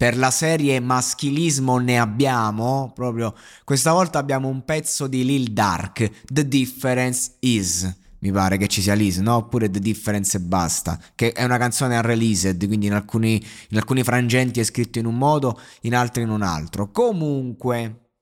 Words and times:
Per 0.00 0.16
la 0.16 0.30
serie 0.30 0.80
maschilismo 0.80 1.76
ne 1.76 1.98
abbiamo, 1.98 2.90
proprio 2.94 3.34
questa 3.64 3.92
volta 3.92 4.18
abbiamo 4.18 4.48
un 4.48 4.64
pezzo 4.64 5.06
di 5.06 5.26
Lil 5.26 5.52
Dark, 5.52 6.22
The 6.24 6.48
Difference 6.48 7.32
Is. 7.40 7.96
Mi 8.20 8.32
pare 8.32 8.56
che 8.56 8.66
ci 8.66 8.80
sia 8.80 8.94
Liz, 8.94 9.18
no? 9.18 9.34
Oppure 9.34 9.68
The 9.68 9.78
Difference 9.78 10.38
e 10.38 10.40
basta. 10.40 10.98
Che 11.14 11.32
è 11.32 11.44
una 11.44 11.58
canzone 11.58 11.96
unreleased, 11.96 12.66
quindi 12.66 12.86
in 12.86 12.94
alcuni, 12.94 13.46
in 13.68 13.76
alcuni 13.76 14.02
frangenti 14.02 14.58
è 14.58 14.64
scritto 14.64 14.98
in 14.98 15.04
un 15.04 15.18
modo, 15.18 15.60
in 15.82 15.94
altri 15.94 16.22
in 16.22 16.30
un 16.30 16.40
altro. 16.40 16.90
Comunque, 16.90 18.12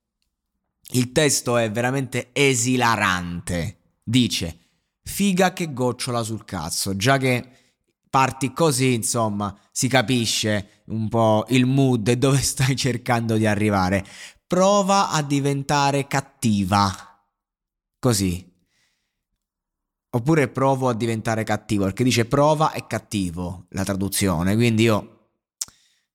il 0.94 1.12
testo 1.12 1.58
è 1.58 1.70
veramente 1.70 2.30
esilarante. 2.32 3.76
Dice, 4.02 4.58
figa 5.04 5.52
che 5.52 5.72
gocciola 5.72 6.24
sul 6.24 6.44
cazzo, 6.44 6.96
già 6.96 7.18
che 7.18 7.50
parti 8.08 8.52
così, 8.52 8.94
insomma, 8.94 9.56
si 9.70 9.88
capisce 9.88 10.82
un 10.86 11.08
po' 11.08 11.44
il 11.48 11.66
mood 11.66 12.08
e 12.08 12.16
dove 12.16 12.38
stai 12.42 12.76
cercando 12.76 13.36
di 13.36 13.46
arrivare. 13.46 14.04
Prova 14.46 15.10
a 15.10 15.22
diventare 15.22 16.06
cattiva. 16.06 16.90
Così. 17.98 18.46
Oppure 20.10 20.48
provo 20.48 20.88
a 20.88 20.94
diventare 20.94 21.44
cattivo, 21.44 21.84
perché 21.84 22.02
dice 22.02 22.24
prova 22.24 22.72
è 22.72 22.86
cattivo 22.86 23.66
la 23.70 23.84
traduzione, 23.84 24.54
quindi 24.54 24.84
io 24.84 25.18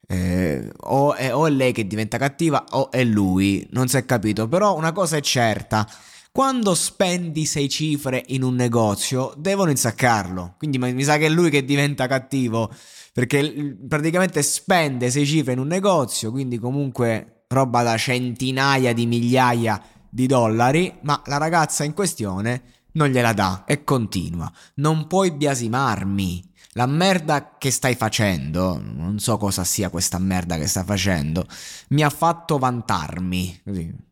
eh, 0.08 0.70
o, 0.82 1.14
è, 1.14 1.34
o 1.34 1.46
è 1.46 1.50
lei 1.50 1.72
che 1.72 1.88
diventa 1.88 2.18
cattiva 2.18 2.66
o 2.72 2.92
è 2.92 3.04
lui, 3.04 3.68
non 3.72 3.88
si 3.88 3.98
è 3.98 4.06
capito, 4.06 4.48
però 4.48 4.76
una 4.76 4.92
cosa 4.92 5.18
è 5.18 5.22
certa, 5.22 5.88
quando 6.34 6.74
spendi 6.74 7.46
sei 7.46 7.70
cifre 7.70 8.24
in 8.30 8.42
un 8.42 8.56
negozio, 8.56 9.36
devono 9.38 9.70
insaccarlo. 9.70 10.56
Quindi 10.58 10.80
mi 10.80 11.04
sa 11.04 11.18
che 11.18 11.28
è 11.28 11.30
lui 11.30 11.52
che 11.52 11.64
diventa 11.64 12.08
cattivo. 12.08 12.74
Perché 13.14 13.78
praticamente 13.88 14.42
spende 14.42 15.12
sei 15.12 15.28
cifre 15.28 15.54
in 15.54 15.60
un 15.60 15.68
negozio, 15.68 16.32
quindi 16.32 16.58
comunque 16.58 17.44
roba 17.50 17.84
da 17.84 17.96
centinaia 17.98 18.94
di 18.94 19.06
migliaia 19.06 19.80
di 20.10 20.26
dollari, 20.26 20.98
ma 21.04 21.22
la 21.28 21.38
ragazza 21.38 21.84
in 21.84 21.94
questione 21.94 22.64
non 22.94 23.10
gliela 23.10 23.34
dà 23.34 23.64
e 23.68 23.84
continua. 23.84 24.52
Non 24.78 25.06
puoi 25.06 25.34
biasimarmi. 25.34 26.52
La 26.72 26.88
merda 26.88 27.58
che 27.60 27.70
stai 27.70 27.94
facendo, 27.94 28.82
non 28.84 29.20
so 29.20 29.38
cosa 29.38 29.64
sia 29.64 29.90
questa 29.90 30.18
merda 30.18 30.58
che 30.58 30.66
stai 30.66 30.84
facendo, 30.84 31.46
mi 31.90 32.02
ha 32.02 32.10
fatto 32.10 32.58
vantarmi. 32.58 33.62
Così 33.64 34.12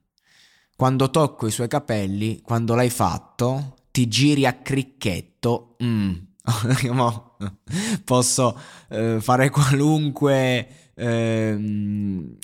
quando 0.81 1.12
tocco 1.12 1.46
i 1.46 1.52
suoi 1.52 1.68
capelli, 1.68 2.42
quando 2.42 2.74
l'hai 2.74 2.90
fatto, 2.90 3.75
ti 3.92 4.08
giri 4.08 4.47
a 4.47 4.53
cricchetto. 4.53 5.75
Mm. 5.84 6.14
Posso 8.03 8.59
eh, 8.90 9.18
fare 9.22 9.52
qualunque 9.52 10.91
eh, 11.01 11.57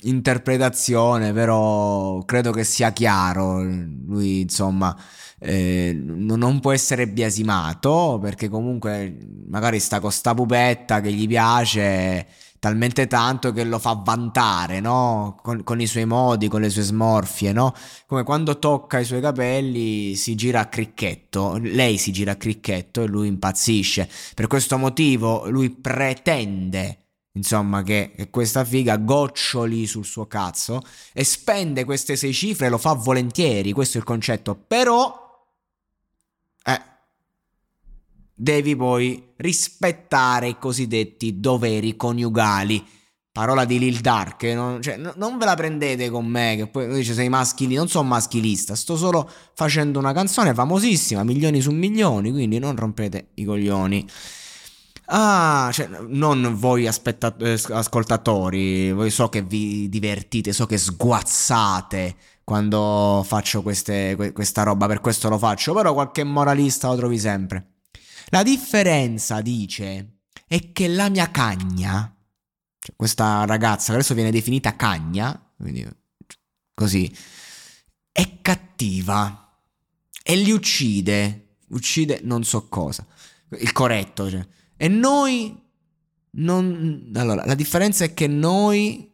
interpretazione, 0.02 1.32
però 1.32 2.18
credo 2.24 2.50
che 2.50 2.64
sia 2.64 2.92
chiaro. 2.92 3.62
Lui, 3.62 4.40
insomma, 4.40 4.96
eh, 5.38 5.96
non 5.96 6.58
può 6.60 6.72
essere 6.72 7.06
biasimato 7.06 8.18
perché 8.20 8.48
comunque 8.48 9.16
magari 9.46 9.78
sta 9.78 10.00
con 10.00 10.10
sta 10.10 10.34
pupetta 10.34 11.00
che 11.00 11.12
gli 11.12 11.28
piace 11.28 12.26
talmente 12.58 13.06
tanto 13.06 13.52
che 13.52 13.62
lo 13.62 13.78
fa 13.78 14.00
vantare, 14.04 14.80
no? 14.80 15.38
Con, 15.40 15.62
con, 15.62 15.80
i 15.80 15.86
suoi 15.86 16.06
modi, 16.06 16.48
con 16.48 16.60
le 16.60 16.70
sue 16.70 16.82
smorfie, 16.82 17.52
no? 17.52 17.72
Come 18.06 18.24
quando 18.24 18.58
tocca 18.58 18.98
i 18.98 19.04
suoi 19.04 19.20
capelli 19.20 20.16
si 20.16 20.34
gira 20.34 20.60
a 20.60 20.66
cricchetto, 20.66 21.58
lei 21.62 21.98
si 21.98 22.10
gira 22.10 22.32
a 22.32 22.36
cricchetto 22.36 23.02
e 23.02 23.06
lui 23.06 23.28
impazzisce. 23.28 24.08
Per 24.34 24.48
questo 24.48 24.76
motivo 24.78 25.48
lui 25.48 25.70
pretende, 25.70 27.07
insomma, 27.32 27.82
che, 27.82 28.12
che 28.16 28.30
questa 28.30 28.64
figa 28.64 28.96
goccioli 28.96 29.86
sul 29.86 30.04
suo 30.04 30.26
cazzo 30.26 30.82
e 31.12 31.24
spende 31.24 31.84
queste 31.84 32.16
sei 32.16 32.32
cifre, 32.32 32.68
lo 32.68 32.78
fa 32.78 32.92
volentieri, 32.94 33.72
questo 33.72 33.98
è 33.98 34.00
il 34.00 34.06
concetto, 34.06 34.54
però... 34.54 35.26
Eh, 36.64 36.96
devi 38.40 38.76
poi 38.76 39.32
rispettare 39.36 40.48
i 40.48 40.58
cosiddetti 40.58 41.40
doveri 41.40 41.96
coniugali. 41.96 42.86
Parola 43.32 43.64
di 43.64 43.78
Lil 43.78 44.00
Dark, 44.00 44.42
non, 44.44 44.82
cioè, 44.82 44.96
non 44.96 45.38
ve 45.38 45.44
la 45.44 45.54
prendete 45.54 46.10
con 46.10 46.26
me, 46.26 46.54
che 46.56 46.66
poi 46.66 46.92
dice 46.92 47.14
sei 47.14 47.28
maschili, 47.28 47.76
non 47.76 47.86
sono 47.86 48.08
maschilista, 48.08 48.74
sto 48.74 48.96
solo 48.96 49.30
facendo 49.54 50.00
una 50.00 50.12
canzone 50.12 50.54
famosissima, 50.54 51.22
milioni 51.22 51.60
su 51.60 51.70
milioni, 51.70 52.32
quindi 52.32 52.58
non 52.58 52.74
rompete 52.74 53.28
i 53.34 53.44
coglioni. 53.44 54.04
Ah, 55.10 55.70
cioè, 55.72 55.88
non 56.08 56.54
voi 56.56 56.86
aspetta- 56.86 57.34
eh, 57.38 57.58
ascoltatori, 57.70 58.92
voi 58.92 59.10
so 59.10 59.30
che 59.30 59.42
vi 59.42 59.88
divertite, 59.88 60.52
so 60.52 60.66
che 60.66 60.76
sguazzate 60.76 62.16
quando 62.44 63.24
faccio 63.26 63.62
queste, 63.62 64.32
questa 64.34 64.64
roba, 64.64 64.86
per 64.86 65.00
questo 65.00 65.30
lo 65.30 65.38
faccio, 65.38 65.72
però 65.72 65.94
qualche 65.94 66.24
moralista 66.24 66.88
lo 66.88 66.96
trovi 66.96 67.18
sempre. 67.18 67.76
La 68.28 68.42
differenza, 68.42 69.40
dice, 69.40 70.18
è 70.46 70.72
che 70.72 70.88
la 70.88 71.08
mia 71.08 71.30
cagna, 71.30 72.14
cioè 72.78 72.94
questa 72.94 73.46
ragazza 73.46 73.88
che 73.88 73.98
adesso 73.98 74.14
viene 74.14 74.30
definita 74.30 74.76
cagna, 74.76 75.52
quindi 75.56 75.86
così, 76.74 77.10
è 78.12 78.40
cattiva 78.42 79.58
e 80.22 80.36
li 80.36 80.50
uccide, 80.50 81.56
uccide 81.68 82.20
non 82.24 82.44
so 82.44 82.68
cosa, 82.68 83.06
il 83.58 83.72
corretto, 83.72 84.28
cioè. 84.28 84.46
E 84.78 84.88
noi 84.88 85.54
non... 86.30 87.10
Allora, 87.14 87.44
la 87.44 87.54
differenza 87.54 88.04
è 88.04 88.14
che 88.14 88.28
noi 88.28 89.08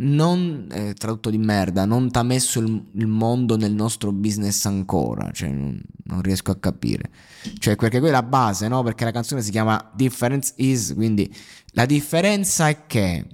non 0.00 0.68
eh, 0.70 0.94
tradotto 0.94 1.30
di 1.30 1.38
merda, 1.38 1.84
non 1.84 2.10
ti 2.10 2.18
ha 2.18 2.22
messo 2.22 2.60
il, 2.60 2.90
il, 2.92 3.06
mondo 3.06 3.56
nel 3.56 3.72
nostro 3.72 4.12
business 4.12 4.64
ancora, 4.66 5.30
cioè 5.32 5.48
non, 5.48 5.80
non, 6.04 6.22
riesco 6.22 6.52
a 6.52 6.56
capire. 6.56 7.10
Cioè, 7.58 7.74
perché 7.74 7.98
quella 7.98 8.18
è 8.18 8.20
la 8.20 8.26
base, 8.26 8.68
no? 8.68 8.82
Perché 8.82 9.04
la 9.04 9.10
canzone 9.10 9.42
si 9.42 9.50
chiama 9.50 9.90
Difference 9.94 10.52
is, 10.56 10.92
quindi 10.94 11.34
la 11.72 11.86
differenza 11.86 12.68
è 12.68 12.86
che 12.86 13.26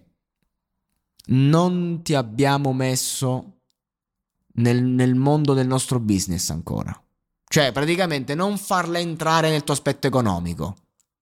non 1.26 2.00
ti 2.02 2.14
abbiamo 2.14 2.73
messo 2.73 3.58
nel, 4.55 4.82
nel 4.82 5.14
mondo 5.14 5.52
del 5.52 5.67
nostro 5.67 6.00
business 6.00 6.49
ancora. 6.50 6.99
Cioè, 7.46 7.73
praticamente 7.73 8.35
non 8.35 8.56
farla 8.56 8.99
entrare 8.99 9.50
nel 9.50 9.64
tuo 9.64 9.75
aspetto 9.75 10.06
economico. 10.06 10.76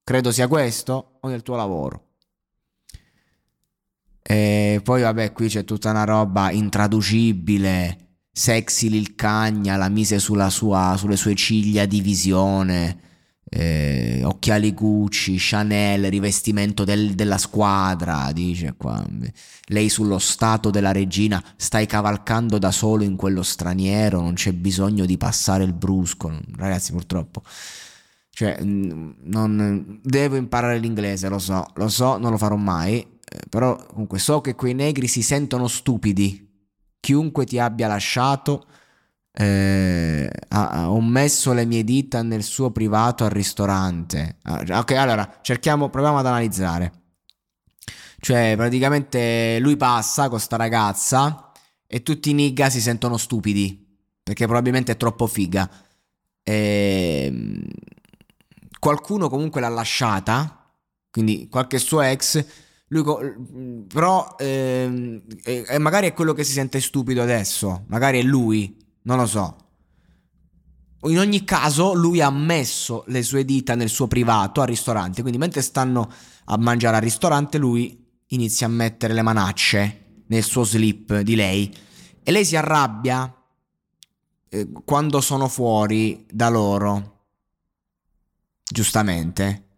Credo 0.04 0.32
sia 0.32 0.48
questo 0.48 1.18
o 1.20 1.28
nel 1.28 1.42
tuo 1.42 1.56
lavoro. 1.56 2.06
E 4.22 4.80
poi 4.82 5.02
vabbè, 5.02 5.32
qui 5.32 5.48
c'è 5.48 5.64
tutta 5.64 5.90
una 5.90 6.04
roba 6.04 6.50
intraducibile. 6.50 7.98
Sexy 8.32 8.88
Lil 8.88 9.14
Cagna 9.14 9.76
la 9.76 9.88
mise 9.88 10.18
sua, 10.18 10.48
sulle 10.96 11.16
sue 11.16 11.34
ciglia 11.34 11.84
di 11.86 12.00
visione. 12.00 12.98
Eh, 13.54 14.22
occhiali 14.24 14.72
Gucci, 14.72 15.36
Chanel, 15.38 16.08
rivestimento 16.08 16.84
del, 16.84 17.14
della 17.14 17.36
squadra, 17.36 18.32
dice 18.32 18.74
qua. 18.76 19.04
Lei 19.66 19.90
sullo 19.90 20.18
stato 20.18 20.70
della 20.70 20.92
regina, 20.92 21.42
stai 21.56 21.86
cavalcando 21.86 22.58
da 22.58 22.70
solo 22.70 23.04
in 23.04 23.14
quello 23.14 23.42
straniero, 23.42 24.22
non 24.22 24.32
c'è 24.34 24.52
bisogno 24.52 25.04
di 25.04 25.18
passare 25.18 25.64
il 25.64 25.74
brusco. 25.74 26.32
Ragazzi, 26.56 26.92
purtroppo. 26.92 27.42
Cioè, 28.34 28.58
non, 28.62 30.00
devo 30.02 30.36
imparare 30.36 30.78
l'inglese, 30.78 31.28
lo 31.28 31.38
so, 31.38 31.66
lo 31.74 31.88
so, 31.88 32.16
non 32.16 32.30
lo 32.30 32.38
farò 32.38 32.56
mai. 32.56 33.00
Eh, 33.00 33.40
però 33.48 33.76
comunque 33.86 34.18
so 34.18 34.40
che 34.40 34.54
quei 34.54 34.74
negri 34.74 35.06
si 35.06 35.22
sentono 35.22 35.68
stupidi. 35.68 36.48
Chiunque 36.98 37.44
ti 37.44 37.58
abbia 37.58 37.88
lasciato 37.88 38.66
eh, 39.34 40.30
ah, 40.48 40.90
ho 40.90 41.00
messo 41.00 41.54
le 41.54 41.64
mie 41.64 41.84
dita 41.84 42.22
nel 42.22 42.42
suo 42.42 42.70
privato 42.70 43.24
al 43.24 43.30
ristorante. 43.30 44.36
Ah, 44.42 44.80
ok, 44.80 44.90
allora 44.92 45.38
cerchiamo, 45.42 45.88
proviamo 45.88 46.18
ad 46.18 46.26
analizzare. 46.26 46.92
Cioè, 48.20 48.54
praticamente 48.56 49.58
lui 49.60 49.76
passa 49.76 50.28
con 50.28 50.38
sta 50.38 50.56
ragazza 50.56 51.50
e 51.86 52.02
tutti 52.02 52.30
i 52.30 52.34
nigga 52.34 52.70
si 52.70 52.80
sentono 52.80 53.16
stupidi 53.16 53.82
perché 54.22 54.44
probabilmente 54.44 54.92
è 54.92 54.96
troppo 54.96 55.26
figa. 55.26 55.68
E... 56.42 57.64
Ehm, 58.82 58.88
qualcuno 58.88 59.28
comunque 59.28 59.60
l'ha 59.60 59.68
lasciata, 59.68 60.68
quindi 61.10 61.46
qualche 61.48 61.78
suo 61.78 62.02
ex. 62.02 62.44
Lui, 62.88 63.86
però, 63.86 64.34
eh, 64.38 65.22
eh, 65.44 65.78
magari 65.78 66.08
è 66.08 66.12
quello 66.12 66.34
che 66.34 66.44
si 66.44 66.52
sente 66.52 66.80
stupido 66.80 67.22
adesso. 67.22 67.84
Magari 67.86 68.18
è 68.18 68.22
lui 68.22 68.76
non 69.02 69.16
lo 69.16 69.26
so. 69.26 69.56
In 71.04 71.18
ogni 71.18 71.42
caso, 71.44 71.94
lui 71.94 72.20
ha 72.20 72.30
messo 72.30 73.04
le 73.06 73.22
sue 73.22 73.44
dita 73.44 73.74
nel 73.74 73.88
suo 73.88 74.06
privato 74.06 74.60
al 74.60 74.68
ristorante. 74.68 75.20
Quindi, 75.22 75.38
mentre 75.38 75.62
stanno 75.62 76.10
a 76.44 76.56
mangiare 76.58 76.96
al 76.96 77.02
ristorante, 77.02 77.58
lui 77.58 78.04
inizia 78.28 78.66
a 78.66 78.70
mettere 78.70 79.14
le 79.14 79.22
manacce 79.22 80.24
nel 80.26 80.42
suo 80.44 80.64
slip 80.64 81.20
di 81.20 81.34
lei. 81.34 81.74
E 82.22 82.30
lei 82.30 82.44
si 82.44 82.56
arrabbia 82.56 83.34
eh, 84.48 84.68
quando 84.84 85.20
sono 85.20 85.48
fuori 85.48 86.26
da 86.30 86.48
loro. 86.48 87.11
Giustamente. 88.72 89.68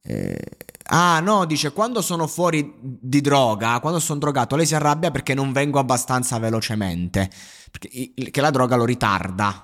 Eh, 0.00 0.56
ah, 0.90 1.18
no, 1.18 1.44
dice 1.44 1.72
quando 1.72 2.00
sono 2.00 2.28
fuori 2.28 2.74
di 2.80 3.20
droga, 3.20 3.80
quando 3.80 3.98
sono 3.98 4.20
drogato, 4.20 4.54
lei 4.54 4.64
si 4.64 4.76
arrabbia 4.76 5.10
perché 5.10 5.34
non 5.34 5.52
vengo 5.52 5.80
abbastanza 5.80 6.38
velocemente 6.38 7.28
che 7.78 8.40
la 8.40 8.50
droga 8.50 8.76
lo 8.76 8.84
ritarda. 8.84 9.62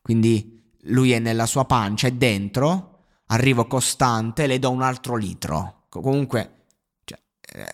Quindi 0.00 0.62
lui 0.82 1.12
è 1.12 1.18
nella 1.18 1.46
sua 1.46 1.64
pancia, 1.64 2.06
è 2.06 2.12
dentro, 2.12 3.06
arrivo 3.26 3.66
costante, 3.66 4.46
le 4.46 4.60
do 4.60 4.70
un 4.70 4.82
altro 4.82 5.16
litro. 5.16 5.86
Comunque, 5.88 6.66
cioè, 7.04 7.18
eh, 7.40 7.70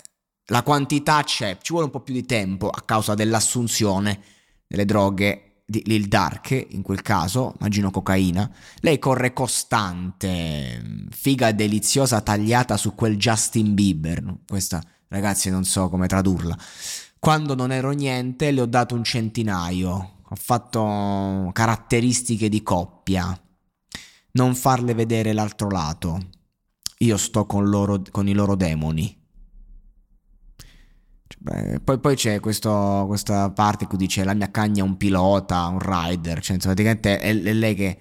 la 0.47 0.63
quantità 0.63 1.23
c'è, 1.23 1.59
ci 1.61 1.73
vuole 1.73 1.87
un 1.87 1.93
po' 1.93 2.01
più 2.01 2.15
di 2.15 2.25
tempo 2.25 2.71
a 2.71 2.83
causa 2.83 3.15
dell'assunzione 3.15 4.23
delle 4.67 4.85
droghe 4.87 5.50
di 5.71 6.09
Dark, 6.09 6.67
in 6.71 6.83
quel 6.83 7.01
caso, 7.01 7.55
immagino 7.61 7.93
cocaina. 7.93 8.51
Lei 8.81 8.99
corre 8.99 9.33
costante, 9.33 11.07
figa 11.11 11.53
deliziosa 11.53 12.21
tagliata 12.21 12.77
su 12.77 12.95
quel 12.97 13.17
Justin 13.17 13.75
Bieber. 13.75 14.39
Questa, 14.47 14.83
ragazzi, 15.09 15.49
non 15.49 15.65
so 15.65 15.89
come 15.89 16.09
tradurla. 16.09 16.59
Quando 17.21 17.55
non 17.55 17.71
ero 17.71 17.91
niente 17.91 18.51
le 18.51 18.63
ho 18.63 18.67
dato 18.67 18.97
un 18.97 19.05
centinaio. 19.05 20.19
Ho 20.29 20.37
fatto 20.37 21.51
caratteristiche 21.53 22.49
di 22.49 22.63
coppia. 22.63 23.39
Non 24.33 24.55
farle 24.55 24.95
vedere 24.95 25.33
l'altro 25.33 25.69
lato. 25.69 26.19
Io 26.99 27.17
sto 27.17 27.47
con, 27.47 27.69
loro, 27.69 28.03
con 28.11 28.27
i 28.27 28.33
loro 28.33 28.57
demoni. 28.57 29.20
Poi, 31.83 31.99
poi, 31.99 32.17
c'è 32.17 32.41
questo, 32.41 33.05
questa 33.07 33.51
parte 33.51 33.85
in 33.85 33.89
cui 33.89 33.99
dice 33.99 34.25
la 34.25 34.35
mia 34.35 34.51
cagna 34.51 34.83
è 34.83 34.87
un 34.87 34.97
pilota, 34.97 35.67
un 35.69 35.79
rider, 35.79 36.41
cioè 36.41 36.57
insomma, 36.57 36.75
praticamente 36.75 37.19
è, 37.19 37.29
è 37.29 37.53
lei 37.53 37.75
che, 37.75 37.99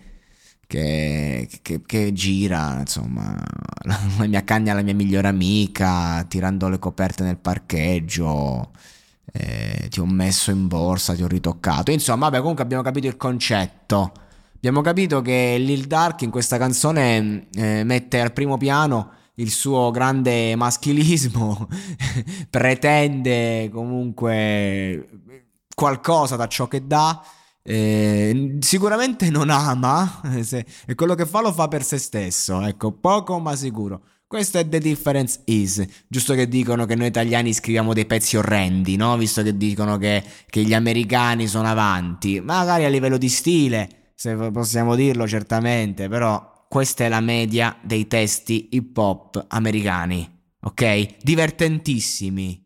che, 0.65 1.47
che, 1.61 1.81
che, 1.85 2.13
gira, 2.13 2.79
insomma, 2.79 3.35
la, 3.83 3.99
la 4.17 4.27
mia 4.27 4.43
cagna 4.43 4.71
è 4.73 4.75
la 4.75 4.81
mia 4.81 4.95
migliore 4.95 5.27
amica, 5.27 6.23
tirando 6.27 6.67
le 6.69 6.79
coperte 6.79 7.23
nel 7.23 7.37
parcheggio, 7.37 8.71
eh, 9.31 9.87
ti 9.89 9.99
ho 9.99 10.05
messo 10.05 10.51
in 10.51 10.67
borsa, 10.67 11.13
ti 11.13 11.23
ho 11.23 11.27
ritoccato. 11.27 11.91
Insomma, 11.91 12.25
vabbè, 12.29 12.39
comunque 12.39 12.63
abbiamo 12.63 12.83
capito 12.83 13.07
il 13.07 13.17
concetto. 13.17 14.11
Abbiamo 14.55 14.81
capito 14.81 15.21
che 15.21 15.55
Lil 15.57 15.85
Dark 15.85 16.21
in 16.23 16.31
questa 16.31 16.57
canzone 16.57 17.47
eh, 17.53 17.83
mette 17.85 18.19
al 18.19 18.33
primo 18.33 18.57
piano 18.57 19.11
il 19.39 19.51
suo 19.51 19.91
grande 19.91 20.56
maschilismo, 20.56 21.68
pretende 22.50 23.69
comunque 23.71 25.07
qualcosa 25.74 26.36
da 26.36 26.47
ciò 26.47 26.68
che 26.68 26.86
dà. 26.86 27.24
Eh, 27.62 28.57
sicuramente 28.59 29.30
non 29.30 29.50
ama, 29.50 30.21
se, 30.41 30.65
e 30.86 30.95
quello 30.95 31.15
che 31.15 31.25
fa 31.25 31.41
lo 31.41 31.51
fa 31.51 31.68
per 31.68 31.83
se 31.83 31.97
stesso, 31.97 32.62
ecco, 32.62 32.91
poco 32.91 33.39
ma 33.39 33.56
sicuro. 33.56 34.01
Questo 34.27 34.59
è 34.59 34.68
The 34.68 34.80
Difference 34.80 35.42
Is, 35.45 35.83
giusto 36.07 36.35
che 36.35 36.47
dicono 36.47 36.85
che 36.85 36.95
noi 36.95 37.07
italiani 37.07 37.51
scriviamo 37.51 37.94
dei 37.94 38.06
pezzi 38.06 38.38
orrendi, 38.38 38.95
no? 38.95 39.18
Visto 39.18 39.42
che 39.42 39.57
dicono 39.57 39.97
che, 39.97 40.24
che 40.47 40.62
gli 40.62 40.74
americani 40.74 41.47
sono 41.47 41.68
avanti, 41.68 42.39
magari 42.39 42.85
a 42.85 42.89
livello 42.89 43.18
di 43.18 43.30
stile, 43.30 44.12
se 44.13 44.35
possiamo 44.51 44.94
dirlo 44.95 45.27
certamente, 45.27 46.07
però 46.09 46.58
questa 46.69 47.04
è 47.04 47.10
la 47.10 47.19
media 47.19 47.75
dei 47.81 48.06
testi 48.06 48.69
hip 48.74 48.95
hop 48.95 49.44
americani, 49.50 50.42
ok? 50.62 51.18
Divertentissimi. 51.24 52.63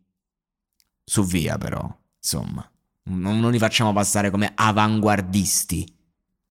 Su 1.05 1.23
via 1.23 1.57
però, 1.57 1.89
insomma, 2.17 2.69
non, 3.03 3.39
non 3.39 3.49
li 3.49 3.57
facciamo 3.57 3.93
passare 3.93 4.29
come 4.29 4.51
avanguardisti. 4.53 5.87